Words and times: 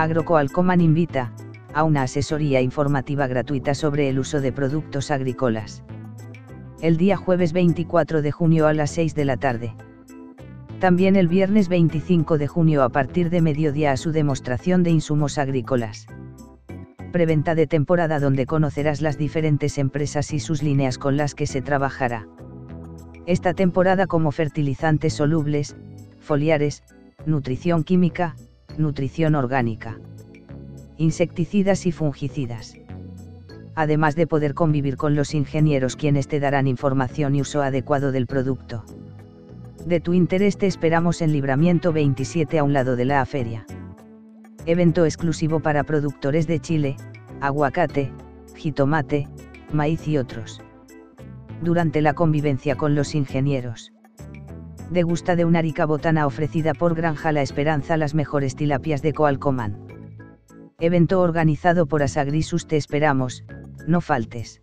Agrocoalcoman 0.00 0.80
invita 0.80 1.30
a 1.74 1.84
una 1.84 2.04
asesoría 2.04 2.62
informativa 2.62 3.26
gratuita 3.26 3.74
sobre 3.74 4.08
el 4.08 4.18
uso 4.18 4.40
de 4.40 4.50
productos 4.50 5.10
agrícolas. 5.10 5.82
El 6.80 6.96
día 6.96 7.18
jueves 7.18 7.52
24 7.52 8.22
de 8.22 8.32
junio 8.32 8.66
a 8.66 8.72
las 8.72 8.92
6 8.92 9.14
de 9.14 9.26
la 9.26 9.36
tarde. 9.36 9.74
También 10.78 11.16
el 11.16 11.28
viernes 11.28 11.68
25 11.68 12.38
de 12.38 12.46
junio 12.46 12.82
a 12.82 12.88
partir 12.88 13.28
de 13.28 13.42
mediodía 13.42 13.92
a 13.92 13.98
su 13.98 14.10
demostración 14.10 14.82
de 14.84 14.88
insumos 14.88 15.36
agrícolas. 15.36 16.06
Preventa 17.12 17.54
de 17.54 17.66
temporada 17.66 18.20
donde 18.20 18.46
conocerás 18.46 19.02
las 19.02 19.18
diferentes 19.18 19.76
empresas 19.76 20.32
y 20.32 20.40
sus 20.40 20.62
líneas 20.62 20.96
con 20.96 21.18
las 21.18 21.34
que 21.34 21.46
se 21.46 21.60
trabajará. 21.60 22.26
Esta 23.26 23.52
temporada 23.52 24.06
como 24.06 24.32
fertilizantes 24.32 25.12
solubles, 25.12 25.76
foliares, 26.20 26.84
nutrición 27.26 27.84
química, 27.84 28.34
nutrición 28.80 29.34
orgánica, 29.34 29.98
insecticidas 30.96 31.86
y 31.86 31.92
fungicidas. 31.92 32.74
Además 33.74 34.16
de 34.16 34.26
poder 34.26 34.54
convivir 34.54 34.96
con 34.96 35.14
los 35.14 35.34
ingenieros 35.34 35.96
quienes 35.96 36.26
te 36.28 36.40
darán 36.40 36.66
información 36.66 37.34
y 37.34 37.40
uso 37.40 37.62
adecuado 37.62 38.12
del 38.12 38.26
producto. 38.26 38.84
De 39.86 40.00
tu 40.00 40.12
interés 40.12 40.58
te 40.58 40.66
esperamos 40.66 41.22
en 41.22 41.32
Libramiento 41.32 41.92
27 41.92 42.58
a 42.58 42.64
un 42.64 42.72
lado 42.72 42.96
de 42.96 43.04
la 43.04 43.24
feria. 43.24 43.64
Evento 44.66 45.04
exclusivo 45.04 45.60
para 45.60 45.84
productores 45.84 46.46
de 46.46 46.60
chile, 46.60 46.96
aguacate, 47.40 48.12
jitomate, 48.56 49.28
maíz 49.72 50.06
y 50.06 50.18
otros. 50.18 50.60
Durante 51.62 52.02
la 52.02 52.14
convivencia 52.14 52.74
con 52.76 52.94
los 52.94 53.14
ingenieros 53.14 53.92
degusta 54.90 55.36
de 55.36 55.44
una 55.44 55.62
rica 55.62 55.86
botana 55.86 56.26
ofrecida 56.26 56.74
por 56.74 56.94
Granja 56.94 57.32
La 57.32 57.42
Esperanza 57.42 57.96
las 57.96 58.14
mejores 58.14 58.56
tilapias 58.56 59.02
de 59.02 59.12
Coalcomán. 59.12 59.78
Evento 60.78 61.20
organizado 61.20 61.86
por 61.86 62.02
Asagrisus 62.02 62.66
te 62.66 62.76
esperamos, 62.76 63.44
no 63.86 64.00
faltes. 64.00 64.62